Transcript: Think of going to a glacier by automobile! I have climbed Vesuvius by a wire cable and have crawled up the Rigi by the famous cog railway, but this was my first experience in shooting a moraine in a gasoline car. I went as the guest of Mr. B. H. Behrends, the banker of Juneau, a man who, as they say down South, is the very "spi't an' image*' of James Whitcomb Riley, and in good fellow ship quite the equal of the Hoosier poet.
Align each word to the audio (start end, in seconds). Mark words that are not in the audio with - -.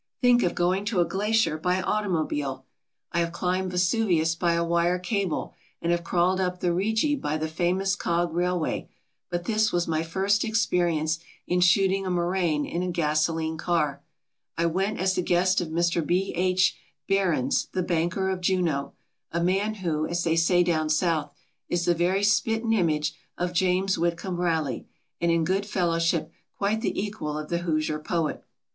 Think 0.19 0.41
of 0.41 0.55
going 0.55 0.83
to 0.85 0.99
a 0.99 1.05
glacier 1.05 1.59
by 1.59 1.79
automobile! 1.79 2.65
I 3.11 3.19
have 3.19 3.31
climbed 3.31 3.69
Vesuvius 3.69 4.33
by 4.33 4.53
a 4.53 4.63
wire 4.65 4.97
cable 4.97 5.53
and 5.79 5.91
have 5.91 6.03
crawled 6.03 6.41
up 6.41 6.59
the 6.59 6.73
Rigi 6.73 7.15
by 7.15 7.37
the 7.37 7.47
famous 7.47 7.95
cog 7.95 8.33
railway, 8.33 8.89
but 9.29 9.45
this 9.45 9.71
was 9.71 9.87
my 9.87 10.01
first 10.01 10.43
experience 10.43 11.19
in 11.45 11.61
shooting 11.61 12.03
a 12.07 12.09
moraine 12.09 12.65
in 12.65 12.81
a 12.81 12.89
gasoline 12.89 13.57
car. 13.59 14.01
I 14.57 14.65
went 14.65 14.99
as 14.99 15.13
the 15.13 15.21
guest 15.21 15.61
of 15.61 15.67
Mr. 15.67 16.03
B. 16.03 16.33
H. 16.35 16.75
Behrends, 17.07 17.67
the 17.71 17.83
banker 17.83 18.31
of 18.31 18.41
Juneau, 18.41 18.93
a 19.31 19.43
man 19.43 19.75
who, 19.75 20.07
as 20.07 20.23
they 20.23 20.35
say 20.35 20.63
down 20.63 20.89
South, 20.89 21.31
is 21.69 21.85
the 21.85 21.93
very 21.93 22.23
"spi't 22.23 22.63
an' 22.63 22.73
image*' 22.73 23.13
of 23.37 23.53
James 23.53 23.99
Whitcomb 23.99 24.37
Riley, 24.37 24.87
and 25.19 25.29
in 25.31 25.43
good 25.43 25.67
fellow 25.67 25.99
ship 25.99 26.31
quite 26.57 26.81
the 26.81 26.99
equal 26.99 27.37
of 27.37 27.49
the 27.49 27.59
Hoosier 27.59 27.99
poet. 27.99 28.43